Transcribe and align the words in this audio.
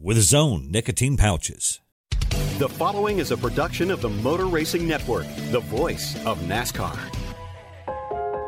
with 0.00 0.16
his 0.16 0.32
own 0.32 0.70
nicotine 0.70 1.16
pouches. 1.16 1.80
The 2.58 2.68
following 2.68 3.18
is 3.18 3.30
a 3.30 3.36
production 3.36 3.90
of 3.90 4.00
the 4.00 4.08
Motor 4.08 4.46
Racing 4.46 4.86
Network, 4.86 5.26
the 5.50 5.60
voice 5.60 6.14
of 6.26 6.38
NASCAR. 6.40 7.19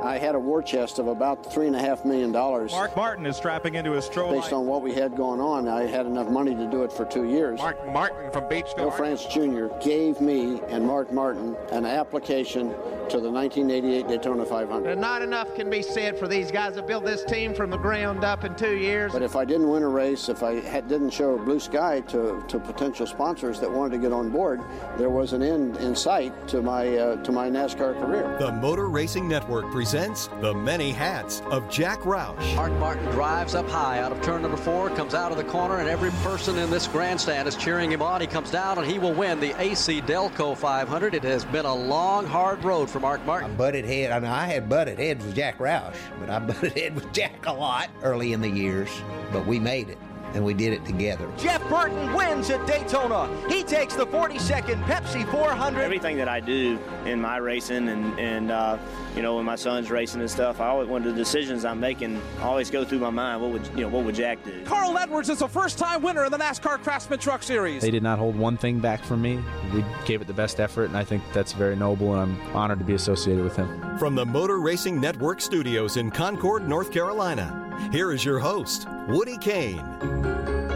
I 0.02 0.18
had 0.18 0.34
a 0.34 0.38
war 0.38 0.62
chest 0.62 0.98
of 0.98 1.06
about 1.06 1.52
three 1.52 1.68
and 1.68 1.76
a 1.76 1.78
half 1.78 2.04
million 2.04 2.32
dollars. 2.32 2.72
Mark 2.72 2.96
Martin 2.96 3.24
is 3.24 3.36
strapping 3.36 3.76
into 3.76 3.92
his 3.92 4.04
stroll. 4.04 4.32
Based 4.32 4.52
on 4.52 4.66
what 4.66 4.82
we 4.82 4.92
had 4.92 5.16
going 5.16 5.40
on, 5.40 5.68
I 5.68 5.82
had 5.82 6.06
enough 6.06 6.28
money 6.28 6.56
to 6.56 6.68
do 6.68 6.82
it 6.82 6.92
for 6.92 7.04
two 7.04 7.24
years. 7.24 7.60
Mark 7.60 7.86
Martin 7.92 8.32
from 8.32 8.44
Batesville. 8.44 8.76
Bill 8.76 8.90
France 8.90 9.24
Jr. 9.26 9.66
gave 9.80 10.20
me 10.20 10.60
and 10.68 10.84
Mark 10.84 11.12
Martin 11.12 11.56
an 11.70 11.86
application 11.86 12.70
to 13.10 13.20
the 13.20 13.30
1988 13.30 14.08
Daytona 14.08 14.44
500. 14.44 14.90
And 14.90 15.00
not 15.00 15.22
enough 15.22 15.54
can 15.54 15.70
be 15.70 15.82
said 15.82 16.18
for 16.18 16.26
these 16.26 16.50
guys 16.50 16.74
that 16.74 16.88
built 16.88 17.04
this 17.04 17.24
team 17.24 17.54
from 17.54 17.70
the 17.70 17.76
ground 17.76 18.24
up 18.24 18.42
in 18.42 18.56
two 18.56 18.76
years. 18.76 19.12
But 19.12 19.22
if 19.22 19.36
I 19.36 19.44
didn't 19.44 19.68
win 19.68 19.84
a 19.84 19.88
race, 19.88 20.28
if 20.28 20.42
I 20.42 20.60
had, 20.60 20.88
didn't 20.88 21.10
show 21.10 21.36
a 21.36 21.38
blue 21.38 21.60
sky 21.60 22.00
to, 22.08 22.42
to 22.48 22.58
potential 22.58 23.06
sponsors 23.06 23.60
that 23.60 23.70
wanted 23.70 23.96
to 23.96 24.02
get 24.02 24.12
on 24.12 24.30
board, 24.30 24.62
there 24.98 25.10
was 25.10 25.32
an 25.32 25.42
end 25.42 25.76
in 25.76 25.94
sight 25.94 26.48
to 26.48 26.60
my 26.60 26.96
uh, 26.96 27.22
to 27.22 27.30
my 27.30 27.48
NASCAR 27.48 28.00
career. 28.00 28.36
The 28.40 28.50
Motor 28.52 28.88
Racing 28.88 29.28
Network 29.28 29.70
presents 29.70 29.91
the 29.92 30.54
many 30.54 30.90
hats 30.90 31.42
of 31.50 31.68
Jack 31.68 32.00
Roush. 32.00 32.56
Mark 32.56 32.72
Martin 32.74 33.04
drives 33.10 33.54
up 33.54 33.68
high 33.68 33.98
out 33.98 34.10
of 34.10 34.22
turn 34.22 34.40
number 34.40 34.56
four, 34.56 34.88
comes 34.88 35.12
out 35.12 35.30
of 35.32 35.36
the 35.36 35.44
corner, 35.44 35.80
and 35.80 35.88
every 35.88 36.10
person 36.22 36.56
in 36.56 36.70
this 36.70 36.86
grandstand 36.86 37.46
is 37.46 37.56
cheering 37.56 37.92
him 37.92 38.00
on. 38.00 38.22
He 38.22 38.26
comes 38.26 38.50
down 38.50 38.78
and 38.78 38.90
he 38.90 38.98
will 38.98 39.12
win 39.12 39.38
the 39.38 39.54
AC 39.60 40.00
Delco 40.00 40.56
500. 40.56 41.12
It 41.12 41.22
has 41.24 41.44
been 41.44 41.66
a 41.66 41.74
long, 41.74 42.24
hard 42.24 42.64
road 42.64 42.88
for 42.88 43.00
Mark 43.00 43.22
Martin. 43.26 43.50
I 43.50 43.54
butted 43.54 43.84
head. 43.84 44.12
I 44.12 44.18
mean, 44.18 44.30
I 44.30 44.46
had 44.46 44.66
butted 44.66 44.98
heads 44.98 45.26
with 45.26 45.36
Jack 45.36 45.58
Roush, 45.58 45.96
but 46.18 46.30
I 46.30 46.38
butted 46.46 46.72
head 46.72 46.94
with 46.94 47.12
Jack 47.12 47.44
a 47.44 47.52
lot 47.52 47.90
early 48.02 48.32
in 48.32 48.40
the 48.40 48.48
years. 48.48 48.88
But 49.30 49.46
we 49.46 49.58
made 49.58 49.90
it 49.90 49.98
and 50.34 50.44
we 50.44 50.54
did 50.54 50.72
it 50.72 50.84
together. 50.84 51.30
Jeff 51.36 51.66
Burton 51.68 52.12
wins 52.14 52.50
at 52.50 52.66
Daytona. 52.66 53.28
He 53.48 53.62
takes 53.62 53.94
the 53.94 54.06
42nd 54.06 54.82
Pepsi 54.84 55.30
400. 55.30 55.82
Everything 55.82 56.16
that 56.16 56.28
I 56.28 56.40
do 56.40 56.78
in 57.04 57.20
my 57.20 57.36
racing 57.36 57.88
and, 57.88 58.18
and 58.18 58.50
uh, 58.50 58.78
you 59.14 59.22
know, 59.22 59.36
when 59.36 59.44
my 59.44 59.56
son's 59.56 59.90
racing 59.90 60.20
and 60.20 60.30
stuff, 60.30 60.60
I 60.60 60.68
always, 60.68 60.88
one 60.88 61.02
of 61.06 61.14
the 61.14 61.18
decisions 61.18 61.64
I'm 61.64 61.80
making 61.80 62.20
always 62.40 62.70
go 62.70 62.84
through 62.84 63.00
my 63.00 63.10
mind, 63.10 63.42
what 63.42 63.52
would, 63.52 63.66
you 63.68 63.82
know, 63.82 63.88
what 63.88 64.04
would 64.04 64.14
Jack 64.14 64.42
do? 64.44 64.64
Carl 64.64 64.96
Edwards 64.96 65.28
is 65.28 65.42
a 65.42 65.48
first-time 65.48 66.02
winner 66.02 66.24
in 66.24 66.32
the 66.32 66.38
NASCAR 66.38 66.82
Craftsman 66.82 67.18
Truck 67.18 67.42
Series. 67.42 67.82
They 67.82 67.90
did 67.90 68.02
not 68.02 68.18
hold 68.18 68.36
one 68.36 68.56
thing 68.56 68.78
back 68.78 69.04
from 69.04 69.20
me. 69.20 69.42
We 69.74 69.84
gave 70.04 70.20
it 70.20 70.26
the 70.26 70.32
best 70.32 70.60
effort, 70.60 70.84
and 70.84 70.96
I 70.96 71.04
think 71.04 71.22
that's 71.32 71.52
very 71.52 71.76
noble, 71.76 72.14
and 72.14 72.22
I'm 72.22 72.56
honored 72.56 72.78
to 72.78 72.84
be 72.84 72.94
associated 72.94 73.44
with 73.44 73.56
him. 73.56 73.98
From 73.98 74.14
the 74.14 74.24
Motor 74.24 74.60
Racing 74.60 75.00
Network 75.00 75.40
studios 75.40 75.96
in 75.96 76.10
Concord, 76.10 76.68
North 76.68 76.90
Carolina, 76.90 77.61
here 77.90 78.12
is 78.12 78.24
your 78.24 78.38
host, 78.38 78.86
Woody 79.08 79.36
Cain. 79.38 79.76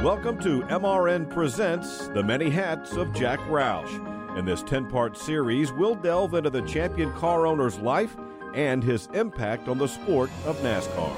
Welcome 0.02 0.38
to 0.40 0.62
MRN 0.62 1.28
Presents 1.30 2.08
The 2.08 2.22
Many 2.22 2.50
Hats 2.50 2.92
of 2.92 3.12
Jack 3.12 3.40
Roush. 3.40 4.38
In 4.38 4.44
this 4.44 4.62
10 4.62 4.86
part 4.86 5.16
series, 5.16 5.72
we'll 5.72 5.94
delve 5.94 6.34
into 6.34 6.50
the 6.50 6.62
champion 6.62 7.12
car 7.12 7.46
owner's 7.46 7.78
life 7.78 8.16
and 8.54 8.82
his 8.82 9.08
impact 9.14 9.68
on 9.68 9.78
the 9.78 9.88
sport 9.88 10.30
of 10.44 10.56
NASCAR. 10.58 11.16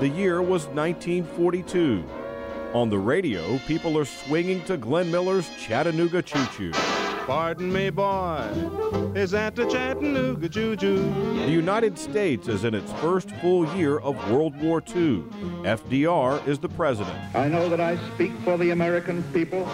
The 0.00 0.08
year 0.08 0.40
was 0.40 0.66
1942. 0.66 2.04
On 2.74 2.90
the 2.90 2.98
radio, 2.98 3.58
people 3.66 3.98
are 3.98 4.04
swinging 4.04 4.64
to 4.64 4.76
Glenn 4.76 5.10
Miller's 5.10 5.50
Chattanooga 5.58 6.22
Choo 6.22 6.46
Choo. 6.56 6.97
Pardon 7.28 7.70
me, 7.70 7.90
boy. 7.90 8.40
Is 9.14 9.32
that 9.32 9.54
the 9.54 9.66
Chattanooga 9.66 10.48
Choo 10.48 10.74
Choo? 10.76 11.12
The 11.34 11.50
United 11.50 11.98
States 11.98 12.48
is 12.48 12.64
in 12.64 12.74
its 12.74 12.90
first 13.02 13.30
full 13.42 13.66
year 13.76 13.98
of 13.98 14.16
World 14.30 14.58
War 14.62 14.82
II. 14.96 15.24
FDR 15.62 16.48
is 16.48 16.58
the 16.58 16.70
president. 16.70 17.18
I 17.34 17.46
know 17.48 17.68
that 17.68 17.82
I 17.82 17.98
speak 18.14 18.32
for 18.44 18.56
the 18.56 18.70
American 18.70 19.22
people. 19.34 19.68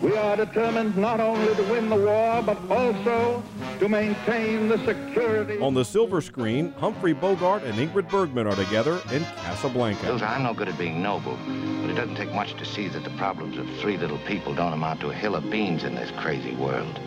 We 0.00 0.16
are 0.16 0.34
determined 0.34 0.96
not 0.96 1.20
only 1.20 1.54
to 1.54 1.62
win 1.64 1.90
the 1.90 1.96
war, 1.96 2.42
but 2.42 2.58
also 2.70 3.42
to 3.78 3.88
maintain 3.88 4.66
the 4.66 4.78
security. 4.86 5.58
On 5.58 5.74
the 5.74 5.84
silver 5.84 6.22
screen, 6.22 6.72
Humphrey 6.78 7.12
Bogart 7.12 7.64
and 7.64 7.74
Ingrid 7.74 8.08
Bergman 8.08 8.46
are 8.46 8.56
together 8.56 9.02
in 9.12 9.24
Casablanca. 9.44 10.06
Those 10.06 10.22
I'm 10.22 10.42
no 10.44 10.54
good 10.54 10.68
at 10.68 10.78
being 10.78 11.02
noble, 11.02 11.36
but 11.82 11.90
it 11.90 11.94
doesn't 11.94 12.16
take 12.16 12.32
much 12.32 12.54
to 12.54 12.64
see 12.64 12.88
that 12.88 13.04
the 13.04 13.10
problems 13.10 13.58
of 13.58 13.68
three 13.80 13.98
little 13.98 14.18
people 14.20 14.54
don't 14.54 14.72
amount 14.72 15.00
to 15.00 15.10
a 15.10 15.14
hill 15.14 15.34
of 15.34 15.50
beans 15.50 15.84
in 15.84 15.94
this 15.94 16.10
crazy 16.12 16.54
world. 16.54 16.98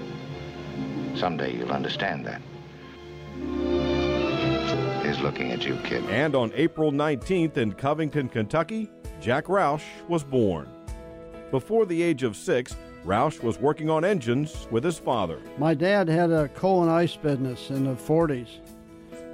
Someday 1.16 1.56
you'll 1.58 1.72
understand 1.72 2.28
that. 2.28 2.42
He's 5.04 5.20
looking 5.20 5.52
at 5.52 5.66
you, 5.66 5.78
kid. 5.84 6.04
And 6.10 6.36
on 6.36 6.52
April 6.54 6.92
19th 6.92 7.58
in 7.58 7.74
Covington, 7.74 8.30
Kentucky, 8.30 8.92
Jack 9.20 9.46
Roush 9.46 9.84
was 10.08 10.24
born. 10.24 10.73
Before 11.54 11.86
the 11.86 12.02
age 12.02 12.24
of 12.24 12.36
six, 12.36 12.76
Roush 13.06 13.44
was 13.44 13.60
working 13.60 13.88
on 13.88 14.04
engines 14.04 14.66
with 14.72 14.84
his 14.84 14.98
father. 14.98 15.40
My 15.60 15.76
dad 15.76 16.08
had 16.08 16.32
a 16.32 16.48
coal 16.48 16.82
and 16.82 16.92
ice 16.92 17.16
business 17.16 17.70
in 17.70 17.84
the 17.84 17.94
40s, 17.94 18.48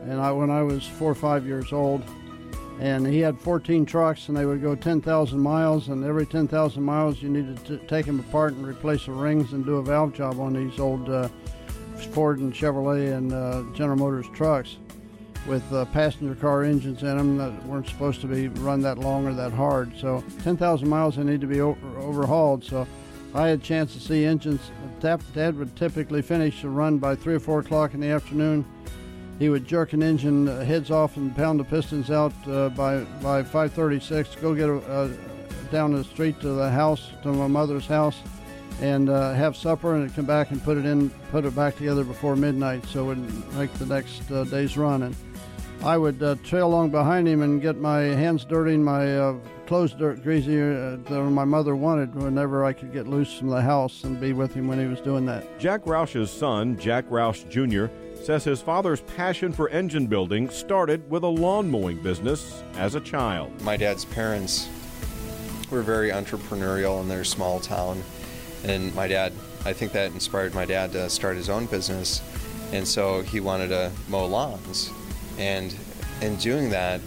and 0.02 0.20
I, 0.20 0.30
when 0.34 0.50
I 0.50 0.62
was 0.62 0.86
four 0.86 1.10
or 1.10 1.16
five 1.16 1.48
years 1.48 1.72
old, 1.72 2.04
and 2.82 3.08
he 3.08 3.20
had 3.20 3.40
14 3.40 3.86
trucks, 3.86 4.28
and 4.28 4.36
they 4.36 4.46
would 4.46 4.62
go 4.62 4.76
10,000 4.76 5.40
miles, 5.40 5.88
and 5.88 6.04
every 6.04 6.26
10,000 6.26 6.84
miles 6.84 7.22
you 7.22 7.30
needed 7.30 7.64
to 7.68 7.78
take 7.88 8.06
them 8.06 8.20
apart 8.20 8.52
and 8.52 8.68
replace 8.68 9.06
the 9.06 9.14
rings 9.14 9.54
and 9.54 9.66
do 9.66 9.78
a 9.78 9.82
valve 9.82 10.12
job 10.14 10.42
on 10.42 10.52
these 10.52 10.78
old 10.78 11.10
uh, 11.10 11.30
Ford 12.12 12.40
and 12.40 12.54
Chevrolet 12.54 13.14
and 13.14 13.32
uh, 13.32 13.64
General 13.74 13.98
Motors 13.98 14.28
trucks 14.34 14.76
with 15.48 15.72
uh, 15.74 15.86
passenger 15.86 16.36
car 16.36 16.64
engines 16.64 17.02
in 17.02 17.18
them 17.18 17.38
that 17.38 17.66
weren't 17.66 17.88
supposed 17.88 18.22
to 18.22 18.28
be 18.28 18.48
run 18.48 18.82
that 18.82 18.98
long 18.98 19.26
or 19.26 19.34
that 19.34 19.52
hard. 19.52 19.98
So 19.98 20.24
10,000 20.44 20.88
miles 20.88 21.16
they 21.16 21.24
need 21.24 21.42
to 21.42 21.48
be 21.48 21.62
over, 21.62 22.00
overhauled. 22.00 22.64
So 22.64 22.88
I 23.34 23.48
had 23.48 23.60
a 23.60 23.64
chance 23.64 23.94
to 23.94 24.00
see 24.00 24.26
engines. 24.26 24.72
Dad 25.00 25.58
would 25.58 25.76
typically 25.76 26.22
finish 26.22 26.62
the 26.62 26.70
run 26.70 26.98
by 26.98 27.16
3 27.16 27.36
or 27.36 27.40
4 27.40 27.60
o'clock 27.60 27.94
in 27.94 28.00
the 28.00 28.10
afternoon. 28.10 28.66
He 29.40 29.50
would 29.50 29.66
jerk 29.66 29.94
an 29.94 30.04
engine 30.04 30.48
heads 30.48 30.92
off 30.92 31.16
and 31.16 31.34
pound 31.34 31.62
the 31.62 31.64
pistons 31.64 32.12
out 32.12 32.34
uh, 32.46 32.70
by, 32.70 33.00
by 33.22 33.42
5.36, 33.42 34.42
go 34.42 34.54
get 34.54 34.68
a, 34.68 34.78
uh, 34.80 35.10
down 35.72 35.94
the 35.94 36.04
street 36.04 36.42
to 36.42 36.50
the 36.50 36.70
house, 36.70 37.12
to 37.24 37.32
my 37.32 37.48
mother's 37.48 37.86
house, 37.86 38.18
and 38.82 39.10
uh, 39.10 39.34
have 39.34 39.56
supper 39.56 39.96
and 39.96 40.14
come 40.14 40.26
back 40.26 40.52
and 40.52 40.62
put 40.64 40.78
it 40.78 40.86
in, 40.86 41.10
put 41.32 41.46
it 41.46 41.56
back 41.56 41.78
together 41.78 42.04
before 42.04 42.36
midnight 42.36 42.86
so 42.86 43.12
it 43.12 43.18
would 43.18 43.56
make 43.56 43.74
the 43.76 43.86
next 43.86 44.30
uh, 44.32 44.44
day's 44.46 44.78
run. 44.78 45.04
And 45.04 45.16
I 45.84 45.98
would 45.98 46.22
uh, 46.22 46.36
trail 46.44 46.68
along 46.68 46.90
behind 46.90 47.26
him 47.26 47.42
and 47.42 47.62
get 47.62 47.78
my 47.78 48.02
hands 48.02 48.44
dirty 48.44 48.74
and 48.74 48.84
my 48.84 49.18
uh, 49.18 49.36
clothes 49.66 49.94
dirt 49.94 50.22
greasy 50.24 50.60
uh, 50.60 50.98
that 50.98 51.30
my 51.32 51.46
mother 51.46 51.74
wanted 51.74 52.14
whenever 52.16 52.66
I 52.66 52.74
could 52.74 52.92
get 52.92 53.08
loose 53.08 53.38
from 53.38 53.48
the 53.48 53.62
house 53.62 54.04
and 54.04 54.20
be 54.20 54.34
with 54.34 54.54
him 54.54 54.68
when 54.68 54.78
he 54.78 54.88
was 54.88 55.00
doing 55.00 55.26
that. 55.28 55.58
Jack 55.58 55.86
Roush's 55.86 56.30
son, 56.30 56.78
Jack 56.78 57.08
Roush 57.10 57.50
Jr., 57.50 57.94
says 58.22 58.44
his 58.44 58.62
father's 58.62 59.00
passion 59.02 59.54
for 59.54 59.70
engine 59.70 60.06
building 60.06 60.50
started 60.50 61.10
with 61.10 61.24
a 61.24 61.28
lawn 61.28 61.72
mowing 61.72 62.04
business 62.04 62.62
as 62.76 62.96
a 62.96 63.00
child. 63.00 63.62
My 63.62 63.78
dad's 63.78 64.04
parents 64.04 64.68
were 65.72 65.82
very 65.82 66.10
entrepreneurial 66.10 67.00
in 67.00 67.08
their 67.08 67.24
small 67.24 67.62
town, 67.62 68.04
and 68.66 68.94
my 68.96 69.08
dad, 69.08 69.32
I 69.64 69.72
think 69.72 69.94
that 69.94 70.12
inspired 70.12 70.54
my 70.54 70.66
dad 70.66 70.92
to 70.92 71.10
start 71.10 71.38
his 71.38 71.50
own 71.50 71.68
business, 71.68 72.22
and 72.74 72.86
so 72.86 73.22
he 73.22 73.40
wanted 73.40 73.70
to 73.70 73.94
mow 74.10 74.26
lawns. 74.26 74.92
And 75.40 75.74
in 76.22 76.36
doing 76.36 76.70
that, 76.70 77.00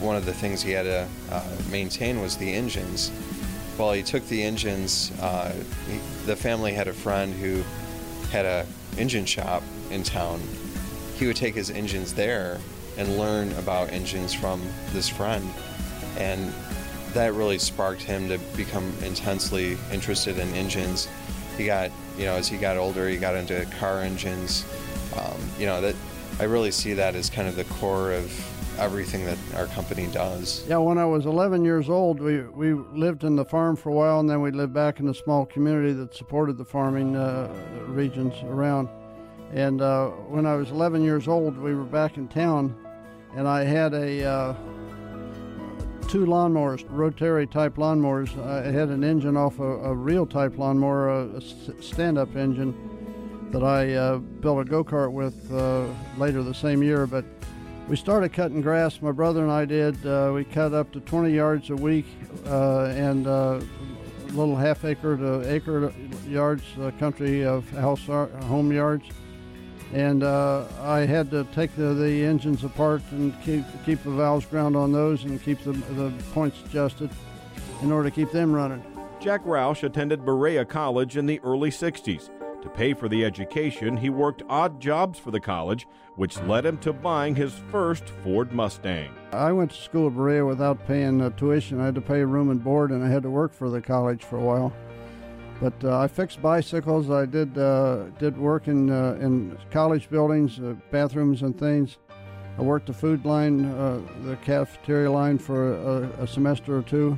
one 0.00 0.16
of 0.16 0.24
the 0.24 0.32
things 0.32 0.62
he 0.62 0.72
had 0.72 0.84
to 0.84 1.08
uh, 1.30 1.56
maintain 1.70 2.20
was 2.20 2.36
the 2.36 2.52
engines. 2.52 3.12
Well, 3.78 3.92
he 3.92 4.02
took 4.02 4.26
the 4.28 4.42
engines. 4.42 5.12
Uh, 5.20 5.52
he, 5.88 5.98
the 6.24 6.34
family 6.34 6.72
had 6.72 6.88
a 6.88 6.92
friend 6.92 7.34
who 7.34 7.62
had 8.30 8.46
a 8.46 8.66
engine 8.98 9.26
shop 9.26 9.62
in 9.90 10.02
town. 10.02 10.40
He 11.18 11.26
would 11.26 11.36
take 11.36 11.54
his 11.54 11.70
engines 11.70 12.14
there 12.14 12.58
and 12.96 13.18
learn 13.18 13.52
about 13.52 13.92
engines 13.92 14.32
from 14.32 14.62
this 14.92 15.08
friend, 15.08 15.46
and 16.16 16.52
that 17.12 17.34
really 17.34 17.58
sparked 17.58 18.02
him 18.02 18.28
to 18.28 18.38
become 18.56 18.92
intensely 19.02 19.76
interested 19.92 20.38
in 20.38 20.48
engines. 20.54 21.08
He 21.58 21.66
got, 21.66 21.90
you 22.18 22.24
know, 22.24 22.34
as 22.34 22.48
he 22.48 22.56
got 22.56 22.76
older, 22.78 23.08
he 23.08 23.16
got 23.18 23.34
into 23.34 23.64
car 23.78 24.00
engines. 24.00 24.64
Um, 25.16 25.38
you 25.58 25.66
know 25.66 25.80
that 25.80 25.94
I 26.38 26.44
really 26.44 26.70
see 26.70 26.92
that 26.92 27.14
as 27.14 27.30
kind 27.30 27.48
of 27.48 27.56
the 27.56 27.64
core 27.64 28.12
of 28.12 28.78
everything 28.78 29.24
that 29.24 29.38
our 29.54 29.66
company 29.68 30.06
does. 30.08 30.64
Yeah, 30.68 30.76
when 30.78 30.98
I 30.98 31.06
was 31.06 31.24
11 31.24 31.64
years 31.64 31.88
old, 31.88 32.20
we, 32.20 32.42
we 32.42 32.74
lived 32.74 33.24
in 33.24 33.36
the 33.36 33.44
farm 33.44 33.74
for 33.74 33.88
a 33.88 33.92
while, 33.92 34.20
and 34.20 34.28
then 34.28 34.42
we 34.42 34.50
lived 34.50 34.74
back 34.74 35.00
in 35.00 35.08
a 35.08 35.14
small 35.14 35.46
community 35.46 35.94
that 35.94 36.14
supported 36.14 36.58
the 36.58 36.64
farming 36.64 37.16
uh, 37.16 37.48
regions 37.86 38.34
around. 38.44 38.90
And 39.54 39.80
uh, 39.80 40.08
when 40.08 40.44
I 40.44 40.56
was 40.56 40.70
11 40.70 41.02
years 41.02 41.26
old, 41.26 41.56
we 41.56 41.74
were 41.74 41.84
back 41.84 42.18
in 42.18 42.28
town, 42.28 42.76
and 43.34 43.48
I 43.48 43.64
had 43.64 43.94
a 43.94 44.24
uh, 44.24 44.54
two 46.08 46.26
lawnmowers, 46.26 46.84
rotary 46.88 47.46
type 47.46 47.76
lawnmowers. 47.76 48.36
I 48.44 48.70
had 48.70 48.90
an 48.90 49.04
engine 49.04 49.38
off 49.38 49.58
a, 49.58 49.62
a 49.62 49.94
reel 49.94 50.26
type 50.26 50.58
lawnmower, 50.58 51.08
a, 51.08 51.26
a 51.36 51.40
stand-up 51.80 52.36
engine 52.36 52.95
that 53.58 53.64
I 53.64 53.94
uh, 53.94 54.18
built 54.18 54.60
a 54.60 54.64
go-kart 54.68 55.10
with 55.10 55.50
uh, 55.50 55.86
later 56.18 56.42
the 56.42 56.52
same 56.52 56.82
year. 56.82 57.06
But 57.06 57.24
we 57.88 57.96
started 57.96 58.34
cutting 58.34 58.60
grass. 58.60 59.00
My 59.00 59.12
brother 59.12 59.42
and 59.42 59.50
I 59.50 59.64
did. 59.64 60.04
Uh, 60.04 60.32
we 60.34 60.44
cut 60.44 60.74
up 60.74 60.92
to 60.92 61.00
20 61.00 61.30
yards 61.30 61.70
a 61.70 61.76
week 61.76 62.04
uh, 62.46 62.84
and 62.86 63.26
uh, 63.26 63.60
little 64.32 64.56
half 64.56 64.84
acre 64.84 65.16
to 65.16 65.50
acre 65.50 65.90
yards, 66.26 66.64
uh, 66.82 66.90
country 66.98 67.46
of 67.46 67.66
house 67.70 68.04
home 68.04 68.70
yards. 68.72 69.08
And 69.94 70.22
I 70.22 71.06
had 71.06 71.30
to 71.30 71.44
take 71.54 71.74
the, 71.76 71.94
the 71.94 72.24
engines 72.24 72.62
apart 72.62 73.00
and 73.12 73.32
keep 73.42 73.64
keep 73.86 74.02
the 74.02 74.10
valves 74.10 74.44
ground 74.44 74.76
on 74.76 74.92
those 74.92 75.24
and 75.24 75.42
keep 75.42 75.62
the, 75.62 75.72
the 75.72 76.12
points 76.34 76.58
adjusted 76.66 77.08
in 77.82 77.90
order 77.90 78.10
to 78.10 78.14
keep 78.14 78.32
them 78.32 78.52
running. 78.52 78.84
Jack 79.20 79.44
Roush 79.44 79.82
attended 79.82 80.26
Berea 80.26 80.64
College 80.64 81.16
in 81.16 81.24
the 81.24 81.40
early 81.40 81.70
60s. 81.70 82.28
To 82.66 82.72
pay 82.72 82.94
for 82.94 83.08
the 83.08 83.24
education, 83.24 83.96
he 83.96 84.10
worked 84.10 84.42
odd 84.48 84.80
jobs 84.80 85.20
for 85.20 85.30
the 85.30 85.38
college, 85.38 85.86
which 86.16 86.36
led 86.42 86.66
him 86.66 86.78
to 86.78 86.92
buying 86.92 87.36
his 87.36 87.54
first 87.70 88.08
Ford 88.08 88.52
Mustang. 88.52 89.14
I 89.30 89.52
went 89.52 89.70
to 89.70 89.76
school 89.76 90.08
at 90.08 90.16
Berea 90.16 90.44
without 90.44 90.84
paying 90.84 91.22
uh, 91.22 91.30
tuition. 91.30 91.80
I 91.80 91.84
had 91.84 91.94
to 91.94 92.00
pay 92.00 92.24
room 92.24 92.50
and 92.50 92.64
board, 92.64 92.90
and 92.90 93.04
I 93.04 93.08
had 93.08 93.22
to 93.22 93.30
work 93.30 93.52
for 93.52 93.70
the 93.70 93.80
college 93.80 94.24
for 94.24 94.38
a 94.38 94.40
while. 94.40 94.72
But 95.60 95.74
uh, 95.84 96.00
I 96.00 96.08
fixed 96.08 96.42
bicycles. 96.42 97.08
I 97.08 97.24
did 97.24 97.56
uh, 97.56 98.06
did 98.18 98.36
work 98.36 98.66
in 98.66 98.90
uh, 98.90 99.16
in 99.20 99.56
college 99.70 100.10
buildings, 100.10 100.58
uh, 100.58 100.74
bathrooms 100.90 101.42
and 101.42 101.56
things. 101.56 101.98
I 102.58 102.62
worked 102.62 102.86
the 102.86 102.94
food 102.94 103.24
line, 103.24 103.66
uh, 103.66 104.00
the 104.24 104.34
cafeteria 104.38 105.12
line 105.12 105.38
for 105.38 105.72
a, 105.72 106.24
a 106.24 106.26
semester 106.26 106.76
or 106.76 106.82
two 106.82 107.16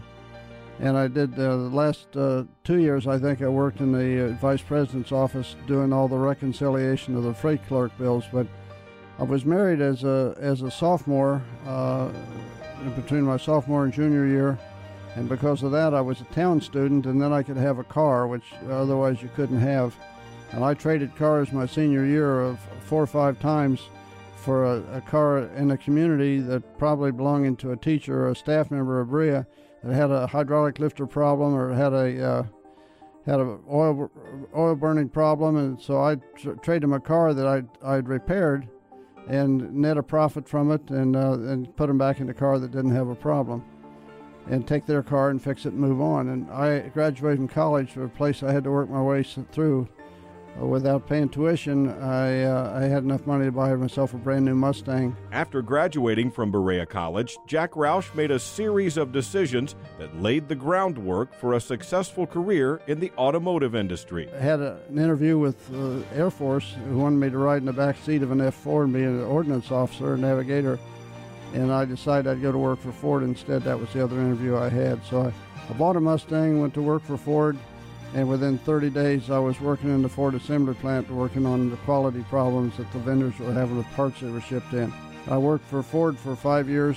and 0.80 0.96
I 0.96 1.08
did 1.08 1.34
uh, 1.34 1.36
the 1.36 1.70
last 1.70 2.16
uh, 2.16 2.44
two 2.62 2.78
years. 2.78 3.06
I 3.06 3.18
think 3.18 3.42
I 3.42 3.48
worked 3.48 3.80
in 3.80 3.92
the 3.92 4.26
uh, 4.26 4.28
vice 4.34 4.62
president's 4.62 5.12
office 5.12 5.56
doing 5.66 5.92
all 5.92 6.08
the 6.08 6.18
reconciliation 6.18 7.16
of 7.16 7.24
the 7.24 7.34
freight 7.34 7.66
clerk 7.66 7.96
bills. 7.98 8.24
But 8.32 8.46
I 9.18 9.24
was 9.24 9.44
married 9.44 9.80
as 9.80 10.04
a 10.04 10.36
as 10.38 10.62
a 10.62 10.70
sophomore 10.70 11.42
uh, 11.66 12.10
between 12.94 13.22
my 13.22 13.36
sophomore 13.36 13.84
and 13.84 13.92
junior 13.92 14.26
year, 14.26 14.58
and 15.16 15.28
because 15.28 15.64
of 15.64 15.72
that, 15.72 15.94
I 15.94 16.00
was 16.00 16.20
a 16.20 16.24
town 16.24 16.60
student, 16.60 17.06
and 17.06 17.20
then 17.20 17.32
I 17.32 17.42
could 17.42 17.56
have 17.56 17.78
a 17.78 17.84
car, 17.84 18.28
which 18.28 18.44
otherwise 18.70 19.20
you 19.20 19.30
couldn't 19.34 19.60
have. 19.60 19.96
And 20.52 20.64
I 20.64 20.74
traded 20.74 21.14
cars 21.16 21.52
my 21.52 21.66
senior 21.66 22.06
year 22.06 22.40
of 22.40 22.58
four 22.84 23.02
or 23.02 23.06
five 23.06 23.38
times 23.38 23.80
for 24.36 24.64
a, 24.64 24.96
a 24.96 25.00
car 25.02 25.40
in 25.40 25.72
a 25.72 25.76
community 25.76 26.38
that 26.38 26.78
probably 26.78 27.10
belonged 27.10 27.58
to 27.58 27.72
a 27.72 27.76
teacher 27.76 28.24
or 28.24 28.30
a 28.30 28.36
staff 28.36 28.70
member 28.70 29.00
of 29.00 29.10
Berea 29.10 29.46
that 29.82 29.94
had 29.94 30.10
a 30.10 30.26
hydraulic 30.26 30.78
lifter 30.78 31.06
problem 31.06 31.54
or 31.54 31.72
had 31.72 31.92
a 31.92 32.24
uh, 32.24 32.42
had 33.26 33.40
a 33.40 33.58
oil 33.70 34.10
oil 34.56 34.74
burning 34.74 35.08
problem, 35.08 35.56
and 35.56 35.80
so 35.80 36.02
I 36.02 36.16
tr- 36.36 36.52
traded 36.52 36.84
him 36.84 36.92
a 36.94 37.00
car 37.00 37.34
that 37.34 37.46
I'd, 37.46 37.68
I'd 37.84 38.08
repaired, 38.08 38.68
and 39.28 39.72
net 39.74 39.98
a 39.98 40.02
profit 40.02 40.48
from 40.48 40.70
it, 40.72 40.90
and 40.90 41.14
uh, 41.14 41.32
and 41.32 41.74
put 41.76 41.88
them 41.88 41.98
back 41.98 42.20
in 42.20 42.26
the 42.26 42.34
car 42.34 42.58
that 42.58 42.70
didn't 42.70 42.94
have 42.94 43.08
a 43.08 43.14
problem, 43.14 43.64
and 44.48 44.66
take 44.66 44.86
their 44.86 45.02
car 45.02 45.30
and 45.30 45.42
fix 45.42 45.66
it 45.66 45.72
and 45.72 45.80
move 45.80 46.00
on. 46.00 46.28
And 46.28 46.50
I 46.50 46.88
graduated 46.88 47.38
from 47.38 47.48
college 47.48 47.92
to 47.94 48.02
a 48.02 48.08
place 48.08 48.42
I 48.42 48.52
had 48.52 48.64
to 48.64 48.70
work 48.70 48.88
my 48.88 49.02
way 49.02 49.22
through 49.22 49.88
without 50.56 51.06
paying 51.06 51.28
tuition, 51.28 51.88
I, 52.02 52.44
uh, 52.44 52.80
I 52.80 52.82
had 52.84 53.04
enough 53.04 53.26
money 53.26 53.44
to 53.44 53.52
buy 53.52 53.74
myself 53.76 54.14
a 54.14 54.16
brand 54.16 54.44
new 54.44 54.54
Mustang. 54.54 55.16
After 55.32 55.62
graduating 55.62 56.30
from 56.30 56.50
Berea 56.50 56.86
College, 56.86 57.38
Jack 57.46 57.72
Roush 57.72 58.14
made 58.14 58.30
a 58.30 58.38
series 58.38 58.96
of 58.96 59.12
decisions 59.12 59.76
that 59.98 60.20
laid 60.20 60.48
the 60.48 60.54
groundwork 60.54 61.34
for 61.34 61.54
a 61.54 61.60
successful 61.60 62.26
career 62.26 62.80
in 62.86 63.00
the 63.00 63.12
automotive 63.16 63.74
industry. 63.74 64.28
I 64.32 64.40
had 64.40 64.60
a, 64.60 64.80
an 64.88 64.98
interview 64.98 65.38
with 65.38 65.68
the 65.68 65.98
uh, 65.98 66.14
Air 66.14 66.30
Force 66.30 66.74
who 66.88 66.98
wanted 66.98 67.16
me 67.16 67.30
to 67.30 67.38
ride 67.38 67.58
in 67.58 67.66
the 67.66 67.72
back 67.72 67.96
seat 67.98 68.22
of 68.22 68.30
an 68.30 68.38
F4 68.38 68.84
and 68.84 68.92
be 68.92 69.04
an 69.04 69.22
ordnance 69.22 69.70
officer, 69.70 70.14
a 70.14 70.18
navigator, 70.18 70.78
and 71.54 71.72
I 71.72 71.84
decided 71.84 72.30
I'd 72.30 72.42
go 72.42 72.52
to 72.52 72.58
work 72.58 72.80
for 72.80 72.92
Ford 72.92 73.22
instead. 73.22 73.62
That 73.62 73.78
was 73.78 73.92
the 73.92 74.02
other 74.02 74.20
interview 74.20 74.56
I 74.56 74.68
had. 74.68 75.04
So 75.06 75.22
I, 75.22 75.32
I 75.70 75.72
bought 75.74 75.96
a 75.96 76.00
Mustang, 76.00 76.60
went 76.60 76.74
to 76.74 76.82
work 76.82 77.02
for 77.04 77.16
Ford 77.16 77.56
and 78.14 78.28
within 78.28 78.58
30 78.58 78.90
days 78.90 79.30
I 79.30 79.38
was 79.38 79.60
working 79.60 79.90
in 79.90 80.02
the 80.02 80.08
Ford 80.08 80.34
assembly 80.34 80.74
plant 80.74 81.10
working 81.10 81.46
on 81.46 81.70
the 81.70 81.76
quality 81.78 82.24
problems 82.28 82.76
that 82.76 82.90
the 82.92 82.98
vendors 82.98 83.38
were 83.38 83.52
having 83.52 83.76
with 83.76 83.90
parts 83.92 84.20
that 84.20 84.32
were 84.32 84.40
shipped 84.40 84.72
in. 84.72 84.92
I 85.28 85.36
worked 85.38 85.66
for 85.66 85.82
Ford 85.82 86.18
for 86.18 86.34
five 86.34 86.68
years, 86.68 86.96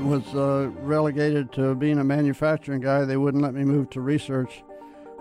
was 0.00 0.34
uh, 0.34 0.70
relegated 0.80 1.52
to 1.52 1.74
being 1.74 1.98
a 1.98 2.04
manufacturing 2.04 2.80
guy. 2.80 3.04
They 3.04 3.16
wouldn't 3.16 3.42
let 3.42 3.54
me 3.54 3.64
move 3.64 3.90
to 3.90 4.00
research. 4.00 4.62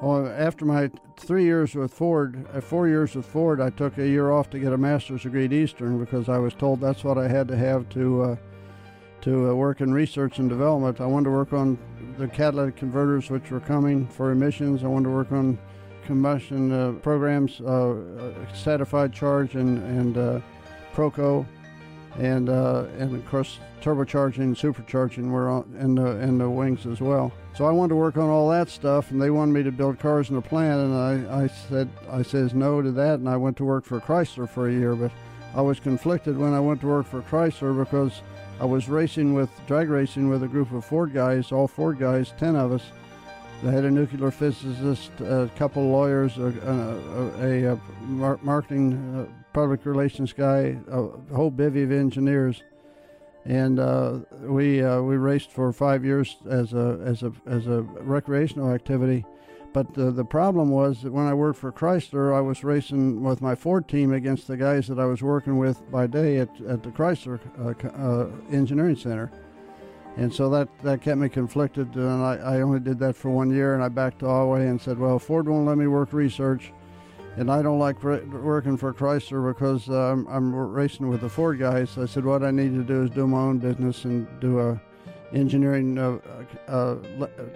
Well, 0.02 0.28
after 0.28 0.66
my 0.66 0.92
three 1.18 1.44
years 1.44 1.76
with 1.76 1.94
Ford, 1.94 2.46
uh, 2.54 2.62
four 2.62 2.88
years 2.88 3.16
with 3.16 3.26
Ford, 3.26 3.62
I 3.62 3.70
took 3.70 3.98
a 3.98 4.08
year 4.08 4.32
off 4.32 4.50
to 4.52 4.60
get 4.60 4.74
a 4.74 4.78
master's 4.78 5.24
degree 5.24 5.46
at 5.46 5.54
Eastern 5.54 6.00
because 6.00 6.30
I 6.30 6.40
was 6.40 6.54
told 6.54 6.82
that's 6.82 7.04
what 7.04 7.18
I 7.18 7.28
had 7.28 7.48
to 7.50 7.56
have 7.56 7.88
to 7.90 8.24
uh, 8.24 8.36
to 9.24 9.50
uh, 9.50 9.54
work 9.54 9.80
in 9.80 9.94
research 9.94 10.40
and 10.40 10.50
development. 10.50 11.00
I 11.00 11.06
wanted 11.06 11.26
to 11.26 11.32
work 11.32 11.54
on 11.54 11.78
the 12.18 12.28
catalytic 12.28 12.76
converters 12.76 13.30
which 13.30 13.50
were 13.52 13.62
coming 13.62 14.06
for 14.08 14.32
emissions. 14.32 14.84
I 14.84 14.88
wanted 14.88 15.06
to 15.06 15.12
work 15.12 15.32
on 15.32 15.58
combustion 16.06 16.72
uh, 16.72 16.92
programs, 17.00 17.62
uh, 17.62 17.66
uh 17.66 18.54
stratified 18.54 19.14
charge 19.14 19.56
and, 19.56 19.78
and 19.78 20.18
uh, 20.18 20.40
Proco, 20.94 21.46
and 22.20 22.50
uh, 22.50 22.86
and 23.00 23.16
of 23.16 23.26
course 23.26 23.60
turbocharging 23.82 24.56
supercharging 24.56 25.30
were 25.30 25.50
on, 25.50 25.74
in 25.80 25.96
the 25.96 26.20
in 26.20 26.38
the 26.38 26.50
wings 26.50 26.86
as 26.86 27.00
well. 27.00 27.32
So 27.56 27.66
I 27.66 27.72
wanted 27.72 27.90
to 27.90 27.96
work 27.96 28.18
on 28.18 28.30
all 28.30 28.50
that 28.50 28.68
stuff, 28.68 29.12
and 29.12 29.22
they 29.22 29.30
wanted 29.30 29.54
me 29.54 29.64
to 29.64 29.72
build 29.72 30.00
cars 30.00 30.30
in 30.30 30.36
the 30.36 30.42
plant, 30.42 30.82
and 30.82 31.30
I, 31.30 31.44
I 31.44 31.48
said 31.48 31.90
I 32.10 32.24
says 32.24 32.54
no 32.54 32.82
to 32.82 32.92
that, 32.92 33.20
and 33.20 33.30
I 33.30 33.38
went 33.38 33.56
to 33.58 33.64
work 33.64 33.86
for 33.86 34.02
Chrysler 34.02 34.50
for 34.50 34.68
a 34.68 34.74
year, 34.74 34.96
but 34.96 35.12
I 35.56 35.62
was 35.62 35.80
conflicted 35.80 36.38
when 36.38 36.54
I 36.54 36.60
went 36.60 36.82
to 36.82 36.88
work 36.88 37.06
for 37.06 37.22
Chrysler 37.22 37.78
because 37.78 38.22
I 38.64 38.66
was 38.66 38.88
racing 38.88 39.34
with 39.34 39.50
drag 39.68 39.90
racing 39.90 40.30
with 40.30 40.42
a 40.42 40.48
group 40.48 40.72
of 40.72 40.86
Ford 40.86 41.14
guys, 41.14 41.52
all 41.52 41.68
Ford 41.68 42.00
guys, 42.00 42.34
ten 42.38 42.56
of 42.56 42.72
us. 42.72 42.82
They 43.62 43.74
had 43.74 43.84
a 43.84 43.92
nuclear 43.92 44.32
physicist, 44.32 45.12
a 45.20 45.52
couple 45.58 45.84
lawyers, 45.90 46.38
a, 46.38 46.46
a, 47.44 47.74
a, 47.74 47.74
a 47.74 48.38
marketing, 48.42 48.94
uh, 49.20 49.26
public 49.52 49.86
relations 49.86 50.32
guy, 50.32 50.78
a 50.90 51.02
whole 51.36 51.52
bevy 51.52 51.84
of 51.84 51.92
engineers, 51.92 52.64
and 53.44 53.80
uh, 53.80 54.20
we 54.44 54.82
uh, 54.82 55.02
we 55.02 55.18
raced 55.18 55.52
for 55.52 55.74
five 55.74 56.06
years 56.06 56.38
as 56.50 56.72
a 56.72 57.02
as 57.04 57.22
a 57.22 57.34
as 57.46 57.68
a 57.68 57.82
recreational 57.82 58.72
activity. 58.72 59.26
But 59.74 59.98
uh, 59.98 60.12
the 60.12 60.24
problem 60.24 60.70
was 60.70 61.02
that 61.02 61.12
when 61.12 61.26
I 61.26 61.34
worked 61.34 61.58
for 61.58 61.72
Chrysler, 61.72 62.34
I 62.34 62.42
was 62.42 62.64
racing 62.64 63.24
with 63.24 63.42
my 63.42 63.56
Ford 63.56 63.88
team 63.88 64.14
against 64.14 64.48
the 64.48 64.56
guys 64.56 64.88
that 64.88 65.00
I 65.00 65.06
was 65.06 65.24
working 65.24 65.58
with 65.58 65.90
by 65.92 66.06
day 66.06 66.38
at, 66.38 66.50
at 66.62 66.84
the 66.84 66.90
Chrysler 66.90 67.40
uh, 67.60 67.88
uh, 67.88 68.30
Engineering 68.56 68.96
Center. 68.96 69.32
And 70.16 70.32
so 70.32 70.48
that, 70.52 70.70
that 70.84 71.02
kept 71.02 71.18
me 71.18 71.28
conflicted, 71.28 71.96
and 71.96 72.24
I, 72.24 72.36
I 72.36 72.62
only 72.62 72.80
did 72.80 73.00
that 73.00 73.16
for 73.16 73.32
one 73.32 73.50
year, 73.50 73.74
and 73.74 73.84
I 73.84 73.90
backed 73.90 74.22
away 74.22 74.68
and 74.68 74.80
said, 74.80 75.00
well, 75.00 75.18
Ford 75.18 75.50
won't 75.50 75.66
let 75.66 75.80
me 75.80 75.88
work 75.88 76.14
research, 76.14 76.72
and 77.36 77.52
I 77.52 77.64
don't 77.64 77.80
like 77.80 78.04
re- 78.04 78.24
working 78.24 78.78
for 78.78 78.94
Chrysler 78.94 79.52
because 79.52 79.90
uh, 79.90 80.12
I'm, 80.12 80.28
I'm 80.28 80.54
racing 80.54 81.10
with 81.10 81.22
the 81.22 81.30
Ford 81.30 81.58
guys. 81.58 81.98
I 81.98 82.06
said, 82.06 82.26
what 82.26 82.44
I 82.44 82.52
need 82.52 82.76
to 82.76 82.84
do 82.84 83.06
is 83.06 83.10
do 83.10 83.26
my 83.26 83.40
own 83.40 83.58
business 83.58 84.06
and 84.06 84.28
do 84.40 84.60
a 84.60 84.80
engineering 85.34 85.98
uh, 85.98 86.20
uh, 86.68 86.96